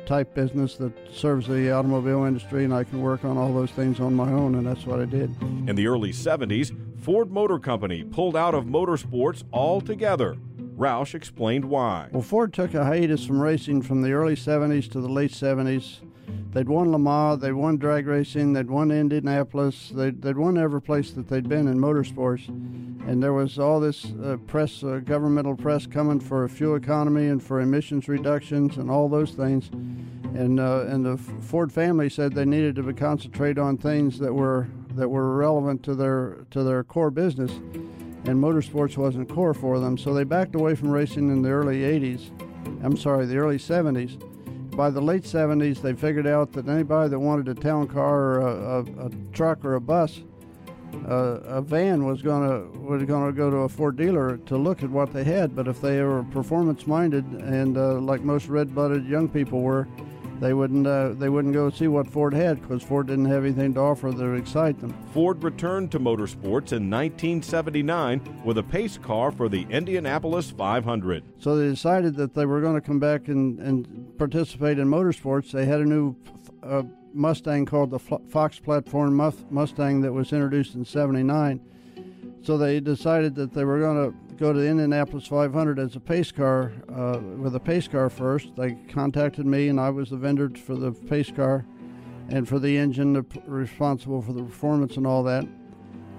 type 0.06 0.34
business 0.34 0.78
that 0.78 0.92
serves 1.14 1.48
the 1.48 1.72
automobile 1.72 2.24
industry, 2.24 2.64
and 2.64 2.74
I 2.74 2.84
can 2.84 3.02
work 3.02 3.24
on 3.24 3.38
all 3.38 3.54
those 3.54 3.72
things 3.72 4.00
on 4.00 4.16
my 4.16 4.32
own, 4.32 4.56
and 4.56 4.66
that's 4.66 4.86
what 4.86 5.00
I 5.00 5.06
did. 5.06 5.36
In 5.42 5.76
the 5.76 5.88
early 5.88 6.12
70s, 6.12 6.76
Ford 7.00 7.32
Motor 7.32 7.60
Company 7.60 8.04
pulled 8.04 8.36
out 8.36 8.54
of 8.54 8.66
motorsports 8.66 9.44
altogether. 9.54 10.36
Roush 10.78 11.16
explained 11.16 11.66
why. 11.66 12.10
Well, 12.12 12.22
Ford 12.22 12.54
took 12.54 12.74
a 12.74 12.86
hiatus 12.86 13.26
from 13.26 13.42
racing 13.42 13.82
from 13.82 14.04
the 14.04 14.12
early 14.12 14.36
70s 14.36 14.92
to 14.92 15.02
the 15.02 15.10
late 15.10 15.32
70s. 15.32 16.00
They'd 16.58 16.70
won 16.70 16.92
Le 16.92 16.98
Mans, 16.98 17.40
they'd 17.40 17.52
won 17.52 17.78
drag 17.78 18.08
racing, 18.08 18.54
they'd 18.54 18.68
won 18.68 18.90
Indianapolis, 18.90 19.92
they'd, 19.94 20.20
they'd 20.20 20.40
won 20.40 20.58
every 20.58 20.82
place 20.82 21.12
that 21.12 21.28
they'd 21.28 21.48
been 21.48 21.68
in 21.68 21.78
motorsports. 21.78 22.48
And 22.48 23.22
there 23.22 23.34
was 23.34 23.60
all 23.60 23.80
this 23.80 24.06
uh, 24.24 24.38
press, 24.48 24.84
uh, 24.84 25.02
governmental 25.06 25.56
press 25.56 25.86
coming 25.86 26.20
for 26.20 26.48
fuel 26.48 26.76
economy 26.76 27.28
and 27.28 27.44
for 27.44 27.62
emissions 27.62 28.08
reductions 28.08 28.78
and 28.78 28.90
all 28.90 29.08
those 29.08 29.34
things. 29.34 29.70
And, 29.70 30.60
uh, 30.60 30.86
and 30.88 31.06
the 31.06 31.18
Ford 31.18 31.72
family 31.72 32.10
said 32.10 32.34
they 32.34 32.44
needed 32.44 32.78
to 32.78 32.94
concentrate 32.94 33.60
on 33.60 33.78
things 33.78 34.18
that 34.18 34.34
were, 34.34 34.68
that 34.96 35.10
were 35.10 35.36
relevant 35.36 35.84
to 35.84 35.94
their, 35.94 36.40
to 36.50 36.64
their 36.64 36.84
core 36.84 37.12
business 37.12 37.52
and 37.52 38.42
motorsports 38.44 38.98
wasn't 38.98 39.30
core 39.30 39.54
for 39.54 39.80
them. 39.80 39.96
So 39.96 40.12
they 40.12 40.24
backed 40.24 40.56
away 40.56 40.74
from 40.74 40.90
racing 40.90 41.30
in 41.30 41.44
the 41.44 41.50
early 41.50 41.82
80s. 41.82 42.32
I'm 42.84 42.98
sorry, 42.98 43.28
the 43.28 43.38
early 43.38 43.60
70s. 43.60 44.20
By 44.78 44.92
the 44.92 45.02
late 45.02 45.24
70s, 45.24 45.82
they 45.82 45.94
figured 45.94 46.28
out 46.28 46.52
that 46.52 46.68
anybody 46.68 47.10
that 47.10 47.18
wanted 47.18 47.48
a 47.48 47.60
town 47.60 47.88
car 47.88 48.20
or 48.20 48.40
a, 48.42 48.54
a, 48.54 49.08
a 49.08 49.12
truck 49.34 49.66
or 49.66 49.74
a 49.74 49.82
bus, 49.82 50.22
uh, 51.10 51.40
a 51.46 51.64
van 51.64 52.06
was 52.06 52.22
gonna 52.22 52.60
was 52.78 53.02
gonna 53.06 53.32
go 53.32 53.50
to 53.50 53.58
a 53.58 53.70
Ford 53.70 53.98
dealer 53.98 54.38
to 54.46 54.56
look 54.56 54.84
at 54.84 54.92
what 54.92 55.12
they 55.14 55.24
had. 55.24 55.56
But 55.56 55.68
if 55.68 55.82
they 55.82 56.04
were 56.04 56.22
performance 56.26 56.86
minded 56.86 57.26
and 57.26 57.76
uh, 57.76 57.96
like 57.96 58.22
most 58.22 58.50
red-blooded 58.50 59.08
young 59.08 59.28
people 59.28 59.62
were, 59.62 59.88
they 60.40 60.54
wouldn't 60.54 60.86
uh, 60.86 61.14
they 61.14 61.30
wouldn't 61.30 61.56
go 61.56 61.72
see 61.72 61.88
what 61.88 62.08
Ford 62.08 62.36
had 62.36 62.62
because 62.62 62.84
Ford 62.84 63.08
didn't 63.08 63.26
have 63.26 63.46
anything 63.46 63.74
to 63.74 63.80
offer 63.80 64.12
that 64.12 64.24
would 64.24 64.40
excite 64.40 64.80
them. 64.80 64.94
Ford 65.12 65.44
returned 65.44 65.92
to 65.94 66.00
motorsports 66.00 66.72
in 66.72 66.88
1979 66.92 68.42
with 68.46 68.60
a 68.60 68.64
pace 68.64 69.00
car 69.00 69.32
for 69.32 69.50
the 69.50 69.66
Indianapolis 69.72 70.52
500. 70.52 71.24
So 71.40 71.58
they 71.58 71.68
decided 71.68 72.16
that 72.18 72.36
they 72.36 72.46
were 72.46 72.62
going 72.62 72.76
to 72.76 72.82
come 72.82 73.00
back 73.00 73.28
and, 73.28 73.58
and 73.60 74.07
participate 74.18 74.80
in 74.80 74.88
motorsports. 74.88 75.52
They 75.52 75.66
had 75.66 75.80
a 75.80 75.86
new 75.86 76.16
uh, 76.64 76.84
Mustang 77.14 77.66
called 77.66 77.92
the 77.92 78.00
Fox 78.00 78.60
Platform 78.60 79.16
Mustang 79.50 80.02
that 80.02 80.14
was 80.14 80.34
introduced 80.34 80.76
in 80.76 80.86
'79. 80.86 81.62
So 82.44 82.58
they 82.58 82.80
decided 82.80 83.36
that 83.36 83.54
they 83.54 83.66
were 83.66 83.80
going 83.80 84.12
to 84.12 84.36
go 84.38 84.54
to 84.54 84.60
the 84.60 84.68
Indianapolis 84.68 85.28
500 85.28 85.80
as 85.80 85.96
a 85.96 86.00
pace 86.00 86.32
car 86.32 86.72
uh, 86.94 87.20
with 87.20 87.56
a 87.56 87.60
pace 87.60 87.88
car 87.88 88.10
first. 88.10 88.56
They 88.56 88.78
contacted 88.88 89.46
me, 89.46 89.68
and 89.68 89.80
I 89.80 89.90
was 89.90 90.12
the 90.12 90.18
vendor 90.18 90.50
for 90.50 90.76
the 90.76 90.92
pace 90.92 91.32
car 91.32 91.66
and 92.30 92.48
for 92.48 92.60
the 92.60 92.78
engine, 92.78 93.26
responsible 93.46 94.22
for 94.22 94.34
the 94.34 94.44
performance 94.44 94.98
and 94.98 95.08
all 95.08 95.24
that. 95.24 95.46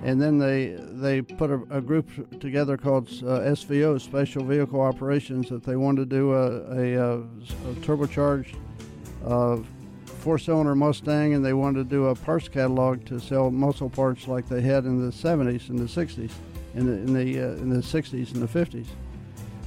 And 0.05 0.21
then 0.21 0.39
they 0.39 0.77
they 0.79 1.23
put 1.23 1.51
a, 1.51 1.61
a 1.71 1.81
group 1.81 2.09
together 2.41 2.77
called 2.77 3.09
uh, 3.09 3.41
SVO, 3.41 4.01
Special 4.01 4.45
Vehicle 4.45 4.81
Operations, 4.81 5.49
that 5.49 5.65
they 5.65 5.77
wanted 5.77 6.09
to 6.09 6.17
do 6.17 6.33
a, 6.35 6.47
a, 6.73 7.19
a 7.19 7.75
turbocharged 7.81 8.55
uh, 9.27 9.59
four-cylinder 10.05 10.75
Mustang, 10.75 11.35
and 11.35 11.45
they 11.45 11.53
wanted 11.53 11.79
to 11.79 11.97
do 11.97 12.07
a 12.07 12.15
parts 12.15 12.49
catalog 12.49 13.05
to 13.07 13.19
sell 13.19 13.51
muscle 13.51 13.91
parts 13.91 14.29
like 14.29 14.49
they 14.49 14.61
had 14.61 14.85
in 14.85 15.05
the 15.05 15.13
70s 15.13 15.69
and 15.69 15.79
the 15.79 15.85
60s 15.85 16.31
in 16.75 16.87
the 16.87 16.93
in 16.93 17.13
the 17.15 17.41
uh, 17.41 17.63
in 17.63 17.69
the 17.69 17.81
60s 17.81 18.35
and 18.35 18.43
the 18.43 18.47
50s. 18.47 18.87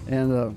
And 0.07 0.31
uh, 0.31 0.51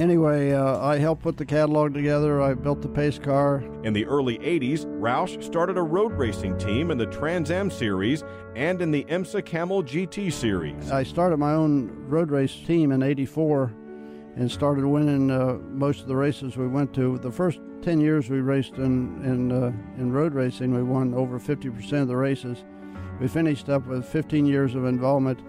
anyway, 0.00 0.52
uh, 0.52 0.78
I 0.78 0.98
helped 0.98 1.22
put 1.22 1.36
the 1.36 1.44
catalog 1.44 1.94
together. 1.94 2.40
I 2.40 2.54
built 2.54 2.82
the 2.82 2.88
pace 2.88 3.18
car. 3.18 3.62
In 3.84 3.92
the 3.92 4.06
early 4.06 4.38
80s, 4.38 4.86
Roush 4.86 5.42
started 5.44 5.76
a 5.76 5.82
road 5.82 6.12
racing 6.12 6.58
team 6.58 6.90
in 6.90 6.98
the 6.98 7.06
Trans 7.06 7.50
Am 7.50 7.70
series 7.70 8.24
and 8.56 8.80
in 8.80 8.90
the 8.90 9.04
IMSA 9.04 9.44
Camel 9.44 9.82
GT 9.82 10.32
series. 10.32 10.90
I 10.90 11.02
started 11.02 11.36
my 11.36 11.52
own 11.52 11.90
road 12.08 12.30
race 12.30 12.54
team 12.66 12.90
in 12.92 13.02
84 13.02 13.72
and 14.36 14.50
started 14.50 14.86
winning 14.86 15.30
uh, 15.30 15.58
most 15.70 16.00
of 16.00 16.08
the 16.08 16.16
races 16.16 16.56
we 16.56 16.66
went 16.66 16.94
to. 16.94 17.18
The 17.18 17.30
first 17.30 17.60
10 17.82 18.00
years 18.00 18.30
we 18.30 18.40
raced 18.40 18.74
in 18.74 19.22
in, 19.24 19.52
uh, 19.52 19.72
in 19.98 20.12
road 20.12 20.34
racing, 20.34 20.74
we 20.74 20.82
won 20.82 21.14
over 21.14 21.38
50% 21.38 22.02
of 22.02 22.08
the 22.08 22.16
races. 22.16 22.64
We 23.20 23.28
finished 23.28 23.68
up 23.68 23.86
with 23.86 24.06
15 24.06 24.46
years 24.46 24.74
of 24.74 24.86
involvement 24.86 25.40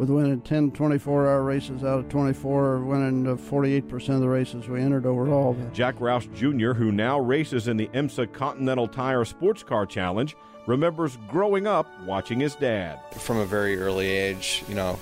with 0.00 0.08
winning 0.08 0.40
10 0.40 0.70
24 0.70 1.28
hour 1.28 1.42
races 1.42 1.84
out 1.84 1.98
of 1.98 2.08
24, 2.08 2.78
winning 2.78 3.36
48% 3.36 4.08
of 4.08 4.20
the 4.20 4.28
races 4.28 4.66
we 4.66 4.80
entered 4.80 5.04
overall. 5.04 5.54
Jack 5.74 5.96
Roush 5.96 6.26
Jr., 6.34 6.72
who 6.72 6.90
now 6.90 7.20
races 7.20 7.68
in 7.68 7.76
the 7.76 7.86
IMSA 7.88 8.32
Continental 8.32 8.88
Tire 8.88 9.26
Sports 9.26 9.62
Car 9.62 9.84
Challenge, 9.84 10.34
remembers 10.66 11.18
growing 11.28 11.66
up 11.66 11.86
watching 12.06 12.40
his 12.40 12.54
dad. 12.54 12.98
From 13.12 13.36
a 13.36 13.44
very 13.44 13.78
early 13.78 14.06
age, 14.06 14.64
you 14.70 14.74
know, 14.74 14.98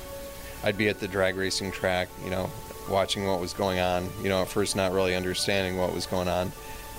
I'd 0.64 0.76
be 0.76 0.88
at 0.88 0.99
the 0.99 1.07
drag 1.07 1.37
racing 1.37 1.71
track, 1.71 2.09
you 2.25 2.31
know, 2.31 2.50
watching 2.90 3.25
what 3.25 3.40
was 3.40 3.52
going 3.52 3.78
on, 3.78 4.11
you 4.21 4.28
know, 4.28 4.43
at 4.43 4.49
first 4.49 4.75
not 4.75 4.90
really 4.90 5.14
understanding 5.14 5.78
what 5.78 5.95
was 5.95 6.07
going 6.07 6.26
on. 6.26 6.50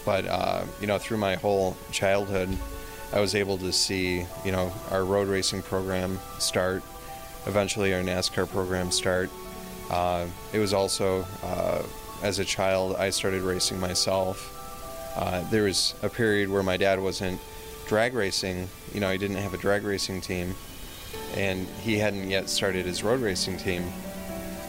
But, 0.05 0.25
uh, 0.25 0.63
you 0.79 0.87
know, 0.87 0.99
through 0.99 1.17
my 1.17 1.35
whole 1.35 1.75
childhood, 1.91 2.47
I 3.11 3.19
was 3.19 3.35
able 3.35 3.57
to 3.57 3.73
see, 3.73 4.25
you 4.45 4.53
know, 4.53 4.71
our 4.89 5.03
road 5.03 5.27
racing 5.27 5.63
program 5.63 6.17
start, 6.37 6.81
eventually 7.49 7.93
our 7.93 8.01
NASCAR 8.01 8.47
program 8.47 8.91
start. 8.91 9.29
Uh, 9.89 10.27
it 10.53 10.59
was 10.59 10.71
also, 10.73 11.25
uh, 11.43 11.81
as 12.23 12.39
a 12.39 12.45
child, 12.45 12.95
I 12.95 13.09
started 13.09 13.41
racing 13.41 13.79
myself. 13.79 14.55
Uh, 15.17 15.41
there 15.49 15.63
was 15.63 15.95
a 16.03 16.09
period 16.09 16.47
where 16.49 16.63
my 16.63 16.77
dad 16.77 17.01
wasn't 17.01 17.41
drag 17.87 18.13
racing, 18.13 18.69
you 18.93 18.99
know, 18.99 19.11
he 19.11 19.17
didn't 19.17 19.37
have 19.37 19.55
a 19.55 19.57
drag 19.57 19.83
racing 19.83 20.21
team, 20.21 20.55
and 21.35 21.67
he 21.81 21.97
hadn't 21.97 22.29
yet 22.29 22.47
started 22.49 22.85
his 22.85 23.03
road 23.03 23.19
racing 23.19 23.57
team. 23.57 23.81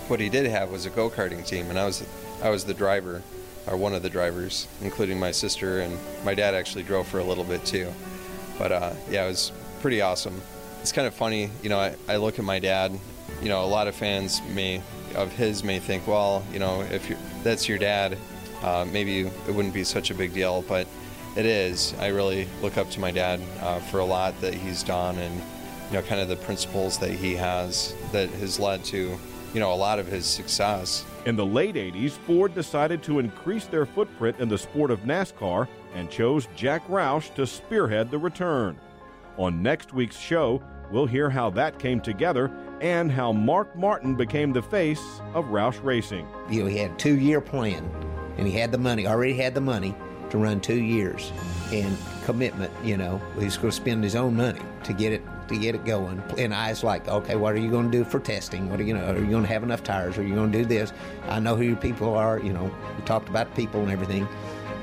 What 0.08 0.18
he 0.18 0.30
did 0.30 0.46
have 0.46 0.70
was 0.70 0.86
a 0.86 0.90
go 0.90 1.10
karting 1.10 1.46
team, 1.46 1.68
and 1.68 1.78
I 1.78 1.84
was, 1.84 2.02
I 2.42 2.48
was 2.48 2.64
the 2.64 2.74
driver, 2.74 3.22
or 3.66 3.76
one 3.76 3.94
of 3.94 4.02
the 4.02 4.08
drivers, 4.08 4.66
including 4.80 5.20
my 5.20 5.32
sister, 5.32 5.80
and 5.80 5.98
my 6.24 6.34
dad 6.34 6.54
actually 6.54 6.84
drove 6.84 7.06
for 7.06 7.18
a 7.18 7.24
little 7.24 7.44
bit 7.44 7.62
too. 7.66 7.92
But 8.58 8.72
uh, 8.72 8.94
yeah, 9.10 9.26
it 9.26 9.28
was 9.28 9.52
pretty 9.82 10.00
awesome. 10.00 10.40
It's 10.80 10.92
kind 10.92 11.06
of 11.06 11.14
funny, 11.14 11.50
you 11.62 11.68
know. 11.68 11.78
I, 11.78 11.94
I 12.08 12.16
look 12.16 12.38
at 12.38 12.44
my 12.44 12.58
dad. 12.58 12.98
You 13.42 13.48
know, 13.48 13.64
a 13.64 13.66
lot 13.66 13.86
of 13.86 13.94
fans 13.94 14.40
may 14.54 14.82
of 15.14 15.32
his 15.32 15.62
may 15.62 15.78
think, 15.78 16.06
well, 16.06 16.44
you 16.52 16.58
know, 16.58 16.82
if 16.82 17.12
that's 17.42 17.68
your 17.68 17.78
dad, 17.78 18.16
uh, 18.62 18.86
maybe 18.90 19.20
it 19.20 19.54
wouldn't 19.54 19.74
be 19.74 19.84
such 19.84 20.10
a 20.10 20.14
big 20.14 20.32
deal, 20.32 20.62
but 20.62 20.86
it 21.36 21.46
is. 21.46 21.94
I 22.00 22.08
really 22.08 22.48
look 22.62 22.76
up 22.76 22.90
to 22.90 23.00
my 23.00 23.10
dad 23.10 23.40
uh, 23.60 23.78
for 23.78 24.00
a 24.00 24.04
lot 24.04 24.38
that 24.40 24.54
he's 24.54 24.82
done, 24.82 25.18
and 25.18 25.34
you 25.90 25.96
know, 25.96 26.02
kind 26.02 26.20
of 26.20 26.28
the 26.28 26.36
principles 26.36 26.98
that 26.98 27.10
he 27.10 27.34
has 27.34 27.94
that 28.12 28.30
has 28.30 28.58
led 28.58 28.84
to, 28.84 29.18
you 29.52 29.60
know, 29.60 29.72
a 29.72 29.74
lot 29.74 29.98
of 29.98 30.06
his 30.06 30.24
success. 30.24 31.04
In 31.26 31.36
the 31.36 31.44
late 31.44 31.74
80s, 31.74 32.12
Ford 32.12 32.54
decided 32.54 33.02
to 33.02 33.18
increase 33.18 33.66
their 33.66 33.84
footprint 33.84 34.38
in 34.40 34.48
the 34.48 34.56
sport 34.56 34.90
of 34.90 35.00
NASCAR 35.00 35.68
and 35.94 36.08
chose 36.08 36.48
Jack 36.56 36.86
Roush 36.88 37.34
to 37.34 37.46
spearhead 37.46 38.10
the 38.10 38.18
return. 38.18 38.78
On 39.36 39.62
next 39.62 39.92
week's 39.92 40.18
show, 40.18 40.62
we'll 40.90 41.06
hear 41.06 41.30
how 41.30 41.50
that 41.50 41.78
came 41.78 42.00
together 42.00 42.50
and 42.80 43.10
how 43.10 43.32
Mark 43.32 43.74
Martin 43.76 44.14
became 44.14 44.52
the 44.52 44.62
face 44.62 45.20
of 45.34 45.46
Roush 45.46 45.82
Racing. 45.82 46.26
You 46.48 46.62
know, 46.62 46.68
he 46.68 46.78
had 46.78 46.92
a 46.92 46.96
two 46.96 47.18
year 47.18 47.40
plan, 47.40 47.88
and 48.36 48.46
he 48.46 48.52
had 48.52 48.72
the 48.72 48.78
money, 48.78 49.06
already 49.06 49.34
had 49.34 49.54
the 49.54 49.60
money 49.60 49.94
to 50.30 50.38
run 50.38 50.60
two 50.60 50.80
years, 50.80 51.32
and 51.72 51.96
commitment. 52.24 52.72
You 52.84 52.96
know, 52.96 53.20
he's 53.38 53.56
going 53.56 53.70
to 53.70 53.76
spend 53.76 54.04
his 54.04 54.16
own 54.16 54.36
money 54.36 54.60
to 54.84 54.92
get 54.92 55.12
it 55.12 55.22
to 55.48 55.58
get 55.58 55.74
it 55.74 55.84
going. 55.84 56.22
And 56.38 56.54
I 56.54 56.70
was 56.70 56.84
like, 56.84 57.08
okay, 57.08 57.34
what 57.34 57.54
are 57.54 57.58
you 57.58 57.70
going 57.70 57.90
to 57.90 57.98
do 57.98 58.04
for 58.04 58.20
testing? 58.20 58.70
What 58.70 58.78
are 58.80 58.84
you 58.84 58.94
going 58.94 59.04
to? 59.04 59.12
Are 59.12 59.24
you 59.24 59.30
going 59.30 59.42
to 59.42 59.48
have 59.48 59.62
enough 59.62 59.82
tires? 59.82 60.16
Are 60.16 60.22
you 60.22 60.34
going 60.34 60.52
to 60.52 60.58
do 60.58 60.64
this? 60.64 60.92
I 61.28 61.40
know 61.40 61.56
who 61.56 61.64
your 61.64 61.76
people 61.76 62.14
are. 62.14 62.38
You 62.38 62.52
know, 62.52 62.64
we 62.96 63.04
talked 63.04 63.28
about 63.28 63.54
people 63.54 63.82
and 63.82 63.90
everything 63.90 64.26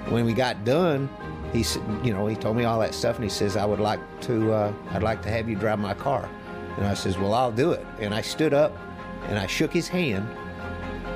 when 0.09 0.25
we 0.25 0.33
got 0.33 0.63
done, 0.63 1.09
he 1.53 1.63
said, 1.63 1.83
you 2.03 2.13
know, 2.13 2.27
he 2.27 2.35
told 2.35 2.57
me 2.57 2.65
all 2.65 2.79
that 2.79 2.93
stuff, 2.93 3.15
and 3.15 3.23
he 3.23 3.29
says, 3.29 3.55
I 3.55 3.65
would 3.65 3.79
like 3.79 3.99
to, 4.21 4.51
uh, 4.51 4.73
I'd 4.91 5.03
like 5.03 5.21
to 5.23 5.29
have 5.29 5.49
you 5.49 5.55
drive 5.55 5.79
my 5.79 5.93
car. 5.93 6.29
And 6.77 6.85
I 6.85 6.93
says, 6.93 7.17
well, 7.17 7.33
I'll 7.33 7.51
do 7.51 7.71
it. 7.71 7.85
And 7.99 8.13
I 8.13 8.21
stood 8.21 8.53
up, 8.53 8.77
and 9.23 9.39
I 9.39 9.47
shook 9.47 9.71
his 9.71 9.87
hand, 9.87 10.27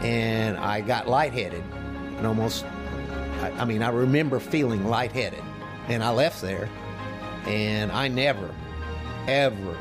and 0.03 0.57
I 0.57 0.81
got 0.81 1.07
lightheaded, 1.07 1.63
and 2.17 2.25
almost, 2.25 2.65
I, 3.41 3.51
I 3.59 3.65
mean, 3.65 3.83
I 3.83 3.89
remember 3.89 4.39
feeling 4.39 4.85
lightheaded, 4.85 5.43
and 5.87 6.03
I 6.03 6.11
left 6.11 6.41
there, 6.41 6.69
and 7.45 7.91
I 7.91 8.07
never, 8.07 8.49
ever, 9.27 9.77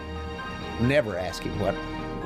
never 0.80 1.16
asked 1.16 1.42
him 1.42 1.59
what 1.61 1.75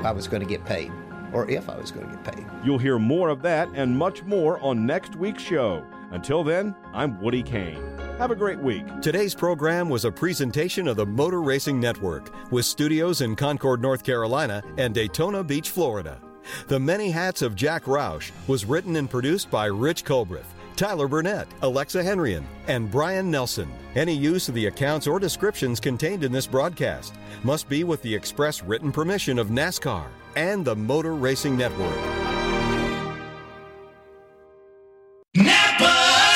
I 0.05 0.11
was 0.11 0.27
going 0.27 0.41
to 0.41 0.49
get 0.49 0.65
paid 0.65 0.91
or 1.33 1.49
if 1.49 1.69
I 1.69 1.77
was 1.77 1.91
going 1.91 2.07
to 2.09 2.15
get 2.15 2.35
paid. 2.35 2.45
You'll 2.63 2.77
hear 2.77 2.97
more 2.97 3.29
of 3.29 3.41
that 3.41 3.69
and 3.73 3.97
much 3.97 4.23
more 4.23 4.59
on 4.59 4.85
next 4.85 5.15
week's 5.15 5.43
show. 5.43 5.85
Until 6.11 6.43
then, 6.43 6.75
I'm 6.93 7.19
Woody 7.19 7.43
Cain. 7.43 7.94
Have 8.17 8.31
a 8.31 8.35
great 8.35 8.59
week. 8.59 8.85
Today's 9.01 9.35
program 9.35 9.89
was 9.89 10.05
a 10.05 10.11
presentation 10.11 10.87
of 10.87 10.95
the 10.95 11.05
Motor 11.05 11.41
Racing 11.41 11.81
Network 11.81 12.31
with 12.49 12.63
studios 12.63 13.19
in 13.19 13.35
Concord, 13.35 13.81
North 13.81 14.05
Carolina 14.05 14.63
and 14.77 14.95
Daytona 14.95 15.43
Beach, 15.43 15.69
Florida. 15.69 16.21
The 16.67 16.79
Many 16.79 17.11
Hats 17.11 17.41
of 17.41 17.57
Jack 17.57 17.83
Roush 17.83 18.31
was 18.47 18.63
written 18.63 18.95
and 18.95 19.09
produced 19.09 19.51
by 19.51 19.65
Rich 19.65 20.05
Colbreth, 20.05 20.45
Tyler 20.77 21.09
Burnett, 21.09 21.49
Alexa 21.61 22.01
Henrian, 22.03 22.47
and 22.67 22.89
Brian 22.89 23.29
Nelson. 23.29 23.69
Any 23.95 24.13
use 24.13 24.47
of 24.47 24.55
the 24.55 24.67
accounts 24.67 25.07
or 25.07 25.19
descriptions 25.19 25.81
contained 25.81 26.23
in 26.23 26.31
this 26.31 26.47
broadcast 26.47 27.15
must 27.43 27.67
be 27.67 27.83
with 27.83 28.01
the 28.01 28.15
express 28.15 28.63
written 28.63 28.93
permission 28.93 29.37
of 29.37 29.49
NASCAR 29.49 30.07
and 30.37 30.63
the 30.63 30.75
Motor 30.75 31.15
Racing 31.15 31.57
Network. 31.57 32.34